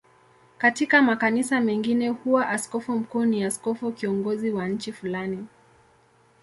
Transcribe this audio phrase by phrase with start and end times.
[0.57, 5.47] Katika makanisa mengine huwa askofu mkuu ni askofu kiongozi wa nchi fulani.